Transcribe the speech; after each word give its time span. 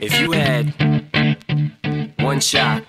If 0.00 0.20
you 0.20 0.30
had 0.30 0.74
one 2.20 2.40
shot, 2.40 2.84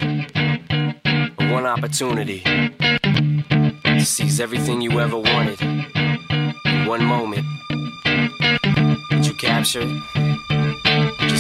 one 1.51 1.65
opportunity 1.65 2.41
to 2.41 4.05
seize 4.05 4.39
everything 4.39 4.81
you 4.81 4.99
ever 4.99 5.17
wanted 5.17 5.59
in 5.61 6.85
one 6.85 7.03
moment, 7.03 7.45
would 9.11 9.25
you 9.25 9.33
capture 9.33 9.81
it? 9.81 10.18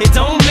It 0.00 0.12
don't 0.12 0.43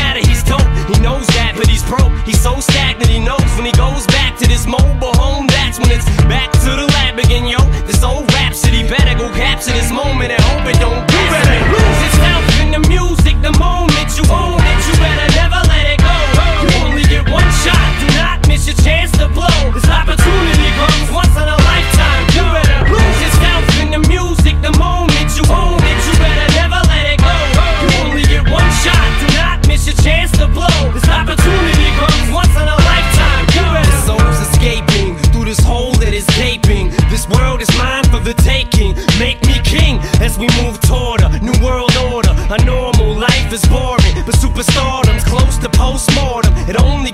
move 40.61 40.79
toward 40.81 41.21
a 41.21 41.39
new 41.39 41.55
world 41.63 41.95
order. 42.11 42.33
A 42.49 42.57
normal 42.65 43.15
life 43.15 43.51
is 43.51 43.63
boring, 43.65 44.13
but 44.25 44.35
superstardom's 44.35 45.23
close 45.23 45.57
to 45.57 45.69
postmortem. 45.69 46.53
It 46.69 46.75
only 46.81 47.12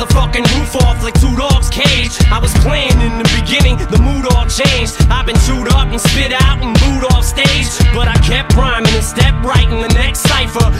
motherfucking 0.00 0.46
roof 0.56 0.76
off 0.76 1.02
like 1.02 1.18
two 1.20 1.34
dogs 1.36 1.68
cage. 1.68 2.16
I 2.32 2.38
was 2.40 2.52
playing 2.64 2.96
in 3.00 3.18
the 3.18 3.28
beginning, 3.36 3.76
the 3.92 4.00
mood 4.00 4.24
all 4.32 4.46
changed. 4.48 4.96
I've 5.12 5.26
been 5.26 5.36
chewed 5.44 5.68
up 5.68 5.88
and 5.88 6.00
spit 6.00 6.32
out 6.32 6.62
and 6.62 6.72
booed 6.80 7.04
off 7.12 7.24
stage, 7.24 7.68
but 7.92 8.08
I 8.08 8.16
kept 8.24 8.54
rhyming 8.56 8.92
and 8.92 9.04
stepped 9.04 9.44
right 9.44 9.68
in 9.68 9.80
the 9.80 9.92
next 9.92 10.20
cipher. 10.20 10.72